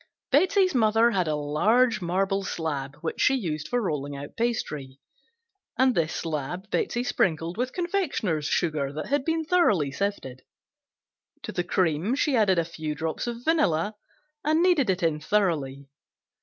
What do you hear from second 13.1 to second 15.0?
of vanilla and kneaded